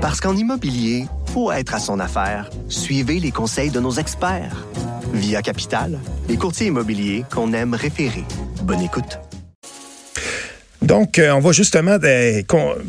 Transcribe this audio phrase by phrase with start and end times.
[0.00, 2.48] Parce qu'en immobilier, faut être à son affaire.
[2.68, 4.66] Suivez les conseils de nos experts.
[5.12, 8.24] Via Capital, les courtiers immobiliers qu'on aime référer.
[8.62, 9.18] Bonne écoute.
[10.80, 12.42] Donc, euh, on va justement euh,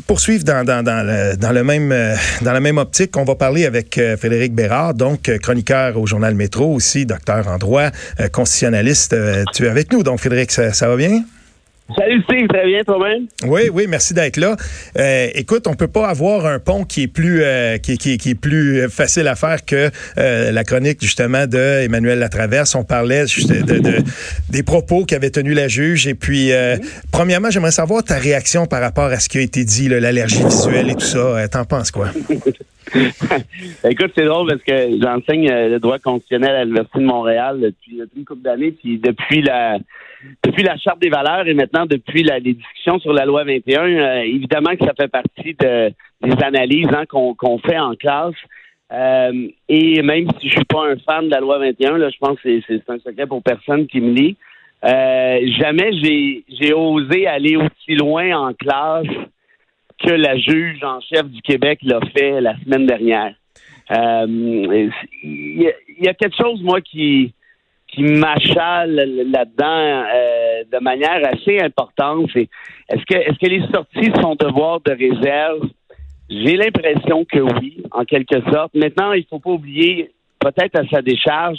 [0.06, 3.14] poursuivre euh, dans la même optique.
[3.18, 7.90] On va parler avec Frédéric Bérard, donc chroniqueur au journal Métro, aussi docteur en droit,
[8.32, 9.14] constitutionnaliste.
[9.52, 11.22] tu es avec nous, donc Frédéric, ça va bien?
[11.96, 13.26] Salut Steve, très bien toi-même?
[13.44, 14.56] Oui, oui, merci d'être là.
[14.98, 18.30] Euh, écoute, on peut pas avoir un pont qui est plus euh, qui, qui, qui,
[18.30, 22.74] est plus facile à faire que euh, la chronique justement de Emmanuel Latraverse.
[22.74, 24.04] On parlait de, de,
[24.48, 26.06] des propos qu'avait tenus la juge.
[26.06, 26.50] Et puis,
[27.10, 30.90] premièrement, j'aimerais savoir ta réaction par rapport à ce qui a été dit, l'allergie visuelle
[30.90, 31.46] et tout ça.
[31.48, 32.08] T'en penses quoi?
[33.88, 38.18] Écoute, c'est drôle parce que j'enseigne le droit constitutionnel à l'Université de Montréal depuis, depuis
[38.18, 39.78] une couple d'années, puis depuis la
[40.44, 43.82] depuis la Charte des valeurs et maintenant depuis la, les discussions sur la loi 21,
[43.82, 48.34] euh, évidemment que ça fait partie de, des analyses hein, qu'on fait en classe.
[48.92, 52.18] Euh, et même si je suis pas un fan de la loi 21, là, je
[52.18, 54.36] pense que c'est un secret pour personne qui me lit.
[54.84, 55.92] Euh, jamais
[56.48, 59.06] j'ai osé aller aussi loin en classe
[60.04, 63.34] que la juge en chef du Québec l'a fait la semaine dernière.
[63.90, 64.90] Il
[65.98, 67.34] y, a quelque chose, moi, qui,
[67.88, 72.30] qui m'achale là-dedans euh, de manière assez importante.
[72.34, 75.68] est-ce que est-ce que les sorties sont devoir de réserve?
[76.30, 78.74] J'ai l'impression que oui, en quelque sorte.
[78.74, 81.58] Maintenant, il faut pas oublier, peut-être à sa décharge,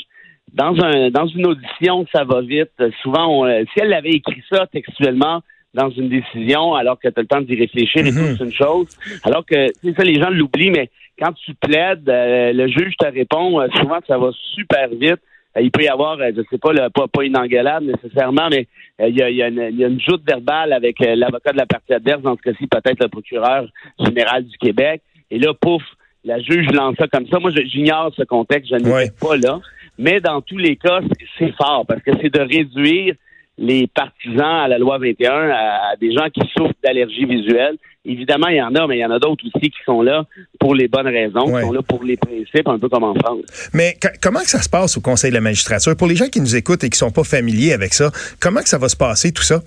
[0.53, 2.71] dans un dans une audition, ça va vite.
[3.03, 5.41] Souvent, si elle avait écrit ça textuellement
[5.73, 8.37] dans une décision, alors que tu as le temps d'y réfléchir et tout, mm-hmm.
[8.37, 8.87] c'est une chose.
[9.23, 13.05] Alors que, c'est ça, les gens l'oublient, mais quand tu plaides, euh, le juge te
[13.05, 15.19] répond, euh, souvent ça va super vite.
[15.57, 18.67] Euh, il peut y avoir, euh, je sais pas, pas, pas une engueulade nécessairement, mais
[19.01, 20.99] euh, il y, a, il, y a une, il y a une joute verbale avec
[20.99, 23.67] l'avocat de la partie adverse, dans ce cas-ci peut-être le procureur
[23.99, 25.01] général du Québec.
[25.31, 25.83] Et là, pouf,
[26.23, 27.39] la juge lance ça comme ça.
[27.39, 29.11] Moi, j'ignore ce contexte, je ne ouais.
[29.19, 29.59] pas là.
[29.97, 31.01] Mais dans tous les cas,
[31.37, 33.15] c'est fort parce que c'est de réduire
[33.57, 37.77] les partisans à la loi 21 à, des gens qui souffrent d'allergie visuelle.
[38.05, 40.25] Évidemment, il y en a, mais il y en a d'autres aussi qui sont là
[40.59, 43.69] pour les bonnes raisons, qui sont là pour les principes, un peu comme en France.
[43.73, 45.95] Mais comment que ça se passe au Conseil de la magistrature?
[45.95, 48.69] Pour les gens qui nous écoutent et qui sont pas familiers avec ça, comment que
[48.69, 49.61] ça va se passer, tout ça?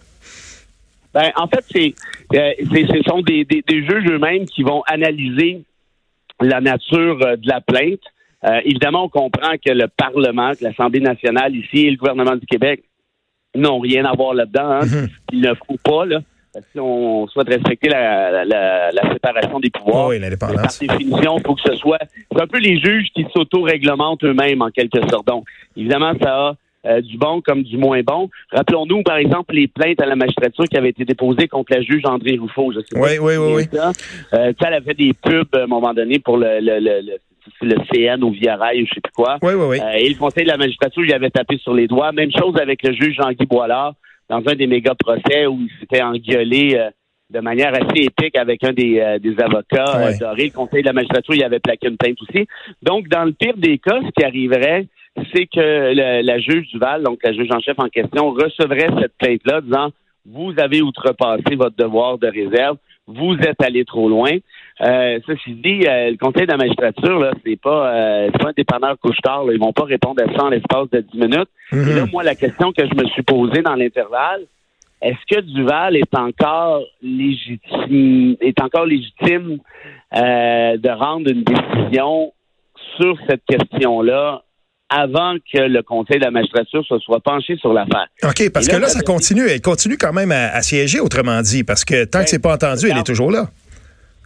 [1.14, 1.94] Ben, en fait, c'est,
[2.36, 5.62] euh, ce sont des, des, juges eux-mêmes qui vont analyser
[6.42, 8.00] la nature euh, de la plainte.
[8.44, 12.44] Euh, évidemment, on comprend que le Parlement, que l'Assemblée nationale ici et le gouvernement du
[12.44, 12.82] Québec
[13.56, 14.70] n'ont rien à voir là-dedans.
[14.70, 14.86] Hein.
[14.86, 15.08] Mhm.
[15.32, 16.20] Il ne faut pas, là.
[16.72, 21.74] Si on souhaite respecter la, séparation des pouvoirs, oui, par définition, il faut que ce
[21.76, 21.98] soit.
[22.32, 25.26] C'est un peu les juges qui s'auto-réglementent eux-mêmes, en quelque sorte.
[25.26, 25.44] Donc,
[25.76, 26.54] évidemment, ça a
[26.86, 28.30] euh, du bon comme du moins bon.
[28.52, 32.02] Rappelons-nous, par exemple, les plaintes à la magistrature qui avaient été déposées contre la juge
[32.04, 32.72] André Rouffaut.
[32.72, 33.62] Je sais oui, oui, oui, oui.
[33.72, 33.92] Ça.
[34.34, 37.18] Euh, elle avait des pubs à un moment donné pour le, le, le le
[37.60, 39.38] CN ou Via Rail ou je sais plus quoi.
[39.42, 39.80] Oui, oui, oui.
[39.80, 42.12] Euh, et le Conseil de la magistrature lui avait tapé sur les doigts.
[42.12, 43.94] Même chose avec le juge Jean-Guy Boilard
[44.28, 46.90] dans un des méga procès où il s'était engueulé euh,
[47.30, 50.46] de manière assez épique avec un des, euh, des avocats dorés.
[50.46, 52.46] Le Conseil de la magistrature il avait plaqué une plainte aussi.
[52.82, 54.86] Donc, dans le pire des cas, ce qui arriverait,
[55.34, 59.60] c'est que la juge Duval, donc la juge en chef en question, recevrait cette plainte-là
[59.62, 59.90] disant
[60.26, 64.32] vous avez outrepassé votre devoir de réserve, vous êtes allé trop loin.
[64.80, 68.52] Euh, ceci dit, euh, le Conseil de la magistrature, là, c'est pas, euh, pas un
[68.56, 69.44] dépanneur couche-tard.
[69.50, 71.48] Ils vont pas répondre à ça en l'espace de 10 minutes.
[71.72, 72.10] Et là, mhm.
[72.12, 74.42] moi, la question que je me suis posée dans l'intervalle,
[75.02, 79.58] est-ce que Duval est encore légitime, est encore légitime
[80.14, 82.32] euh, de rendre une décision
[82.96, 84.42] sur cette question-là
[84.88, 88.06] avant que le Conseil de la magistrature se soit penché sur l'affaire.
[88.22, 89.46] OK, parce que là, ça continue.
[89.48, 92.86] Elle continue quand même à, siéger, autrement dit, parce que tant que c'est pas entendu,
[92.90, 93.46] elle est toujours là.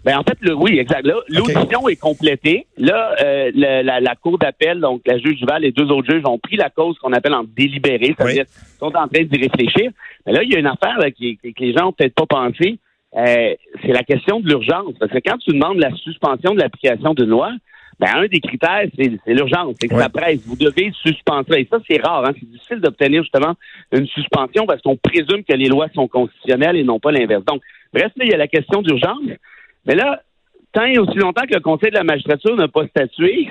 [0.04, 1.06] Ben en fait, le, oui, exact.
[1.28, 2.66] L'audition est complétée.
[2.78, 6.56] Là, euh, la, cour d'appel, donc la juge Duval et deux autres juges ont pris
[6.56, 8.44] la cause qu'on appelle en délibéré, c'est-à-dire
[8.78, 9.91] sont en train d'y réfléchir.
[10.27, 12.78] Mais là, il y a une affaire qui, que les gens n'ont peut-être pas pensé.
[13.16, 14.94] Euh, c'est la question de l'urgence.
[14.98, 17.53] Parce que quand tu demandes la suspension de l'application d'une loi,
[18.00, 20.41] ben, un des critères, c'est l'urgence, c'est que ça presse.
[20.47, 22.24] Vous devez suspendre Et ça, c'est rare.
[22.24, 22.32] Hein?
[22.41, 23.54] C'est difficile d'obtenir justement
[23.92, 27.44] une suspension parce qu'on présume que les lois sont constitutionnelles et non pas l'inverse.
[27.44, 27.60] Donc,
[27.92, 29.20] bref, là, il y a la question d'urgence.
[29.84, 30.22] Mais là,
[30.72, 33.48] tant et aussi longtemps que le Conseil de la magistrature n'a pas statué,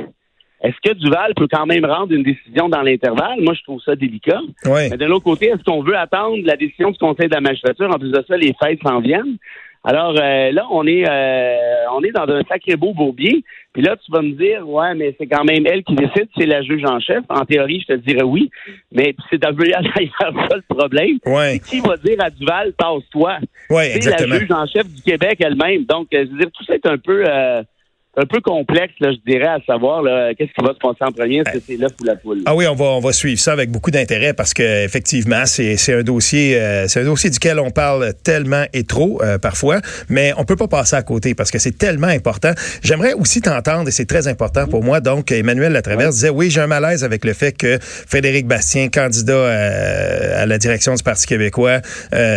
[0.62, 3.42] est-ce que Duval peut quand même rendre une décision dans l'intervalle?
[3.42, 4.42] Moi, je trouve ça délicat.
[4.66, 7.90] Mais de l'autre côté, est-ce qu'on veut attendre la décision du Conseil de la magistrature?
[7.90, 9.38] En plus de ça, les fêtes s'en viennent.
[9.84, 11.56] Alors euh, là, on est euh,
[11.94, 13.44] on est dans un sacré beau bourbier.
[13.74, 16.48] Puis là, tu vas me dire, ouais, mais c'est quand même elle qui décide, c'est
[16.48, 17.24] la juge en chef.
[17.30, 18.50] En théorie, je te dirais oui,
[18.92, 19.84] mais c'est un peu d'ailleurs
[20.20, 21.20] ça le problème.
[21.26, 21.62] Ouais.
[21.66, 23.38] Qui va dire à Duval, passe-toi?
[23.70, 25.86] Ouais, c'est la juge en chef du Québec elle-même.
[25.86, 27.24] Donc, euh, je veux dire, tout ça est un peu
[28.18, 30.04] un peu complexe, là, je dirais, à savoir
[30.36, 32.42] qu'est-ce qui va se passer en premier, c'est l'œuf ou la poule?
[32.46, 35.78] Ah oui, on va, on va suivre ça avec beaucoup d'intérêt parce que effectivement, c'est,
[35.94, 39.80] un dossier, euh, c'est un dossier duquel on parle tellement et trop euh, parfois,
[40.10, 42.52] mais on peut pas passer à côté parce que c'est tellement important.
[42.82, 45.02] J'aimerais aussi t'entendre et c'est très important pour moi.
[45.02, 49.34] Donc, Emmanuel Latraverse disait oui, j'ai un malaise avec le fait que Frédéric Bastien, candidat
[49.34, 51.82] euh, à, la direction du Parti québécois,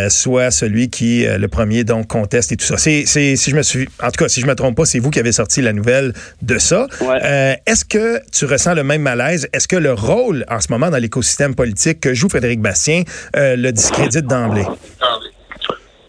[0.09, 2.77] soit celui qui le premier donc conteste et tout ça.
[2.77, 5.09] C'est, si je me suis, en tout cas, si je me trompe pas, c'est vous
[5.09, 6.87] qui avez sorti la nouvelle de ça.
[7.01, 9.47] Euh, est-ce que tu ressens le même malaise?
[9.53, 13.03] Est-ce que le rôle en ce moment dans l'écosystème politique que joue Frédéric Bastien
[13.35, 14.65] euh, le discrédite d'emblée?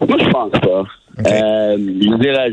[0.01, 0.83] Moi, je pense pas.
[1.27, 2.51] Euh, je dirais,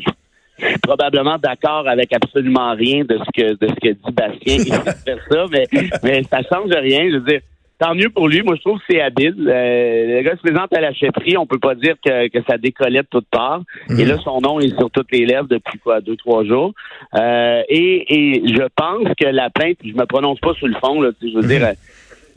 [0.58, 4.38] je suis probablement d'accord avec absolument rien de ce que de ce que dit Bastien.
[4.46, 4.72] Il
[5.04, 5.66] fait ça, mais,
[6.02, 7.08] mais ça change rien.
[7.10, 7.40] Je veux dire,
[7.82, 8.42] tant mieux pour lui.
[8.42, 9.34] Moi, je trouve que c'est habile.
[9.48, 11.36] Euh, le gars se présente à la chefferie.
[11.36, 13.62] On peut pas dire que, que ça décollait de toutes parts.
[13.88, 14.00] Mhm.
[14.00, 16.72] Et là, son nom est sur toutes les lèvres depuis quoi, deux, trois jours.
[17.18, 21.00] Euh, et, et je pense que la plainte, je me prononce pas sur le fond,
[21.00, 21.72] là, je veux dire,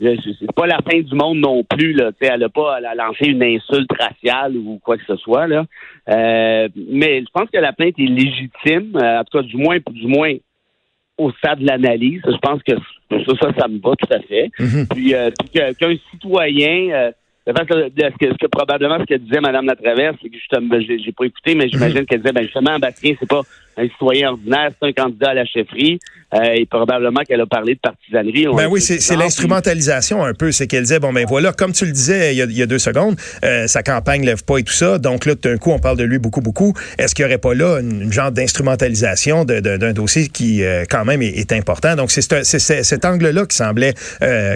[0.02, 1.92] euh, c'est pas la fin du monde non plus.
[1.92, 5.46] Là, elle n'a pas elle a lancé une insulte raciale ou quoi que ce soit.
[5.46, 5.64] Là.
[6.08, 10.06] Euh, mais je pense que la plainte est légitime, en tout cas du moins du
[10.08, 10.34] moins
[11.18, 12.20] au stade de l'analyse.
[12.26, 12.74] Je pense que
[13.10, 14.50] ça, ça, ça me va tout à fait.
[14.58, 14.86] Mhm.
[14.88, 17.12] Puis, euh, qu'un citoyen, euh,
[17.46, 21.24] ce, que, ce que probablement ce que disait Mme Latraverse, c'est que justement, j'ai pas
[21.24, 22.06] écouté, mais j'imagine mhm.
[22.06, 23.42] qu'elle disait, ben justement, Bastien, c'est pas
[23.76, 25.98] un citoyen ordinaire, c'est un candidat à la chefferie.
[26.34, 28.46] Euh, et probablement qu'elle a parlé de partisanerie.
[28.52, 30.50] Ben oui, c'est l'instrumentalisation un peu.
[30.50, 33.14] C'est qu'elle disait, bon, ben voilà, comme tu le disais il y a, deux secondes,
[33.44, 34.98] euh, sa campagne lève pas et tout ça.
[34.98, 36.74] Donc là, d'un coup, on parle de lui beaucoup, beaucoup.
[36.98, 41.22] Est-ce qu'il n'y aurait pas là une, genre d'instrumentalisation d'un dossier qui, euh, quand même,
[41.22, 41.94] est, important?
[41.94, 43.94] Donc, c'est cet angle-là qui semblait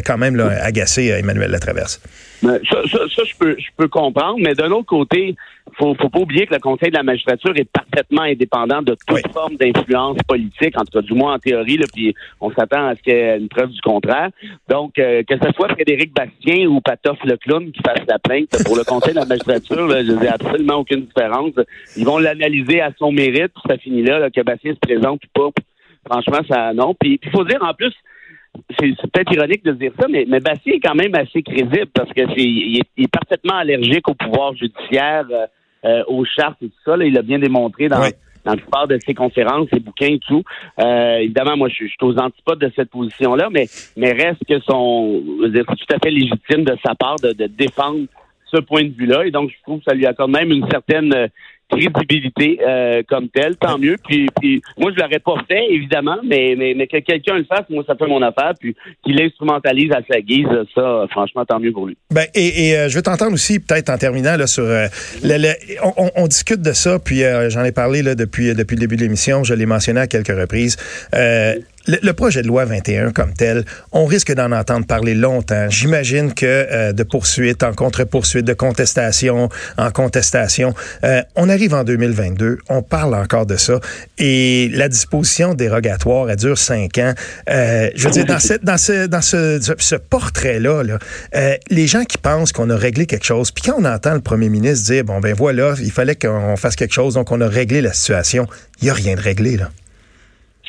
[0.05, 2.01] quand même là, agacer Emmanuel Latraverse.
[2.43, 5.37] Ben, ça, ça, ça, je peux, je peux comprendre, mais d'un autre côté,
[5.81, 9.33] faut, faut pas oublier que le Conseil de la magistrature est parfaitement indépendant de toute
[9.33, 12.95] forme d'influence politique, en tout cas du moins en théorie, là, puis on s'attend à
[12.95, 14.31] ce qu'il y ait une preuve du contraire.
[14.69, 18.51] Donc, euh, que ce soit Frédéric Bastien ou Patoff le clown qui fasse la plainte
[18.65, 21.53] pour le Conseil de la magistrature, là, je n'ai absolument aucune différence.
[21.97, 25.29] Ils vont l'analyser à son mérite, puis ça finit là, que Bastien se présente ou
[25.35, 25.63] pas.
[26.11, 26.95] Franchement, ça non.
[26.95, 27.93] Puis il faut dire en plus,
[28.79, 32.11] c'est peut-être ironique de dire ça, mais, mais Bastien est quand même assez crédible parce
[32.13, 35.27] que c'est il est, parfaitement allergique au pouvoir judiciaire.
[35.31, 35.47] Euh,
[35.85, 36.97] euh, aux chartes et tout ça.
[36.99, 38.01] il a bien démontré dans,
[38.45, 40.43] dans la plupart de ses conférences, ses bouquins et tout.
[40.79, 43.67] Euh, évidemment, moi, je, suis aux antipodes de cette position-là, mais,
[43.97, 48.07] mais reste que son, c'est tout à fait légitime de sa part de, de défendre
[48.53, 49.27] ce point de vue-là.
[49.27, 51.31] Et donc, je trouve que ça lui accorde même une certaine
[51.71, 53.97] crédibilité euh, comme telle, tant mieux.
[54.07, 57.65] Puis, puis moi, je l'aurais pas fait, évidemment, mais, mais, mais que quelqu'un le fasse,
[57.71, 58.53] moi, ça fait mon affaire.
[58.59, 58.75] Puis
[59.05, 61.97] qu'il l'instrumentalise à sa guise, ça, franchement, tant mieux pour lui.
[62.11, 64.65] Ben, et, et euh, je veux t'entendre aussi, peut-être en terminant, là, sur...
[64.65, 64.87] Euh,
[65.23, 65.53] le,
[65.83, 69.03] on, on, discute de ça, puis j'en ai parlé là, depuis, depuis le début de
[69.03, 70.77] l'émission, je l'ai mentionné à quelques reprises.
[71.87, 75.71] Le, projet de loi 21 comme tel, on risque d'en entendre parler longtemps.
[75.71, 79.49] J'imagine que euh, de poursuite en contre-poursuite, de contestation
[79.79, 80.75] en contestation,
[81.05, 83.81] euh, on arrive en 2022, on parle encore de ça,
[84.19, 87.15] et la disposition dérogatoire, elle dure cinq ans.
[87.49, 90.99] Euh, je veux dire, dans, ce, portrait-là, là,
[91.71, 94.51] les gens qui pensent qu'on a réglé quelque chose, puis quand on entend le premier
[94.51, 97.81] ministre dire, bon ben voilà, il fallait qu'on fasse quelque chose, donc on a réglé
[97.81, 98.47] la situation,
[98.81, 99.71] il n'y a rien de réglé là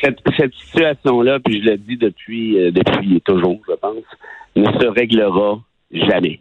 [0.02, 4.04] cette, situation-là, puis je le dis depuis, euh, depuis toujours, je pense,
[4.56, 5.60] ne se réglera
[5.92, 6.40] jamais.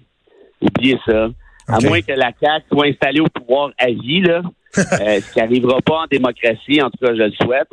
[0.61, 1.29] Oubliez ça.
[1.69, 4.43] À moins que la CAQ soit installée au pouvoir à vie, là,
[4.79, 7.69] euh, ce qui n'arrivera pas en démocratie, en tout cas, je le souhaite.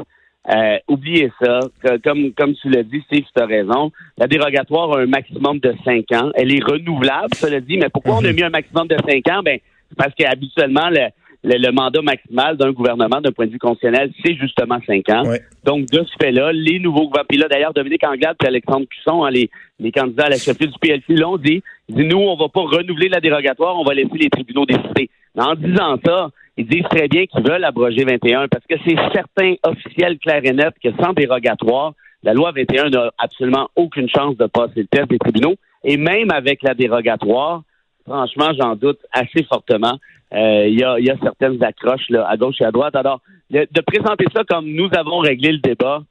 [0.49, 1.59] Euh, oubliez ça.
[2.03, 3.91] Comme, comme tu l'as dit, Steve, tu as raison.
[4.17, 6.31] La dérogatoire a un maximum de cinq ans.
[6.35, 8.35] Elle est renouvelable, cela dit, mais pourquoi on a mhm.
[8.35, 9.41] mis un maximum de cinq ans?
[9.43, 9.59] Ben,
[9.97, 11.09] parce qu'habituellement, le,
[11.43, 15.23] le, mandat maximal d'un gouvernement d'un point de vue constitutionnel, c'est justement cinq ans.
[15.63, 19.23] Donc, de ce fait-là, les nouveaux gouvernements, puis là, d'ailleurs, Dominique Anglade et Alexandre Cusson,
[19.23, 22.49] hein, les, les candidats à la chefferie du PLC l'ont dit, dit, nous, on va
[22.49, 25.09] pas renouveler la dérogatoire, on va laisser les tribunaux décider.
[25.35, 28.97] Mais en disant ça, ils disent très bien qu'ils veulent abroger 21 parce que c'est
[29.13, 34.35] certain, officiel, clair et net, que sans dérogatoire, la loi 21 n'a absolument aucune chance
[34.37, 35.55] de passer le test des tribunaux.
[35.83, 37.61] Et même avec la dérogatoire,
[38.07, 39.99] franchement, j'en doute assez fortement.
[40.33, 42.95] Euh, il y, a, y, a, certaines accroches là, à gauche et à droite.
[42.95, 46.01] Alors, de, présenter ça comme nous avons réglé le débat,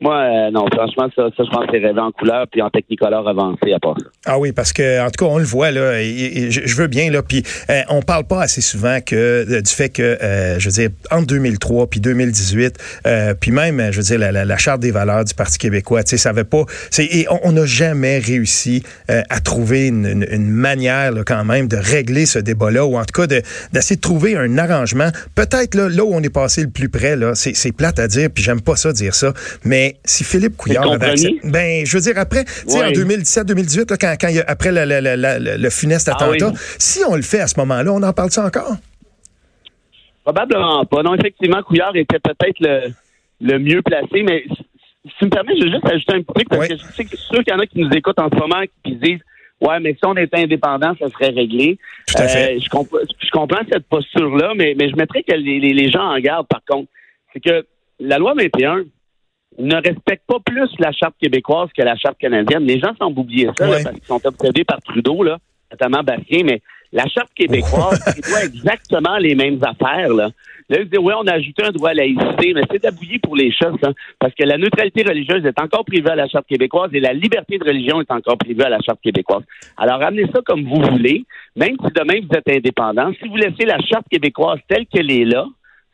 [0.00, 3.28] Moi, euh, non, franchement, ça, je pense que c'est rêvé en couleur puis en technicolor
[3.28, 4.06] avancé à part ça.
[4.26, 6.02] Ah oui, parce que en tout cas, on le voit là.
[6.02, 7.22] Et, je, veux bien là.
[7.22, 10.72] Puis euh, on parle pas assez souvent que euh, du fait que, euh, je veux
[10.72, 13.02] dire, entre 2003 puis 2018,
[13.40, 16.30] puis même, je veux dire, la, charte des valeurs du Parti québécois, tu sais, ça
[16.30, 16.64] avait pas.
[16.98, 22.26] Et on n'a jamais réussi à trouver une, une, manière là, quand même de régler
[22.26, 25.10] ce débat-là, ou en tout cas d'essayer de, trouver un arrangement.
[25.34, 28.28] Peut-être là, là où on est passé le plus près là, c'est plate à dire,
[28.34, 29.32] puis j'aime pas ça dire ça,
[29.64, 33.96] mais si Philippe Couillard avait accepté, ben, je veux dire, après, tu sais, en 2017-2018,
[33.98, 38.02] quand, quand après le funeste ah attentat, si on le fait à ce moment-là, on
[38.02, 38.76] en parle ça encore?
[40.24, 41.02] Probablement pas.
[41.02, 42.58] Non, effectivement, Couillard était peut-être
[43.40, 46.48] le, mieux placé, mais si tu me permets, je vais juste ajouter un petit truc,
[46.48, 48.36] parce que je sais que sûr qu'il y en a qui nous écoutent en ce
[48.36, 49.20] moment qui disent
[49.60, 51.78] Ouais, mais si on était indépendant, ça serait réglé.
[52.08, 52.56] Tout à fait.
[52.56, 56.46] Euh, je, comprends cette posture-là, mais, mais je mettrais que les, les gens en garde,
[56.48, 56.88] par contre.
[57.32, 57.66] C'est que
[58.00, 58.84] la loi 21,
[59.58, 62.64] ne respectent pas plus la charte québécoise que la charte canadienne.
[62.64, 65.38] Les gens semblent oublier ça parce qu'ils sont obsédés par Trudeau, là,
[65.70, 66.60] notamment Bastien, mais
[66.92, 70.08] la charte québécoise, c'est pas exactement les mêmes affaires.
[70.08, 70.30] Là.
[70.70, 73.36] Là, ils disent, oui, on a ajouté un droit à laïcité, mais c'est d'abouiller pour
[73.36, 76.90] les choses, hein, parce que la neutralité religieuse est encore privée à la Charte québécoise
[76.94, 79.42] et la liberté de religion est encore privée à la Charte québécoise.
[79.76, 83.12] Alors, amenez ça comme vous voulez, même si demain vous êtes indépendant.
[83.20, 85.44] Si vous laissez la Charte québécoise telle qu'elle est là,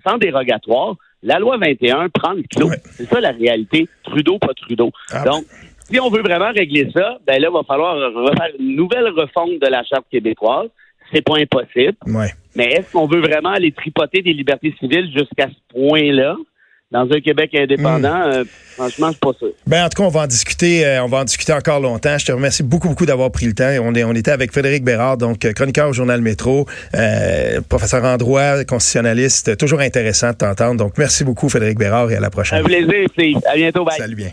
[0.06, 2.70] sans dérogatoire, la loi 21 prend le clos.
[2.92, 3.88] C'est ça la réalité.
[4.02, 4.90] Trudeau, pas Trudeau.
[5.12, 5.24] Ah.
[5.24, 5.44] Donc,
[5.90, 9.58] si on veut vraiment régler ça, ben là, il va falloir refaire une nouvelle refonte
[9.60, 10.68] de la Charte québécoise.
[11.12, 11.96] C'est pas impossible.
[12.54, 16.36] Mais est-ce qu'on veut vraiment aller tripoter des libertés civiles jusqu'à ce point-là?
[16.90, 18.32] Dans un Québec indépendant, hmm.
[18.32, 18.44] euh,
[18.74, 19.46] franchement, c'est pas ça.
[19.66, 22.18] Ben, en tout cas, on va en discuter, euh, on va en discuter encore longtemps.
[22.18, 23.70] Je te remercie beaucoup, beaucoup d'avoir pris le temps.
[23.82, 26.66] On, est, on était avec Frédéric Bérard, donc euh, chroniqueur au journal Métro,
[27.68, 29.56] professeur en droit, constitutionnaliste.
[29.56, 30.76] Toujours intéressant de t'entendre.
[30.76, 32.60] Donc, merci beaucoup, Frédéric Bérard, et à la prochaine.
[32.60, 33.38] Un plaisir, Steve.
[33.46, 33.84] À bientôt.
[33.84, 33.98] Bye.
[33.98, 34.30] Salut bien.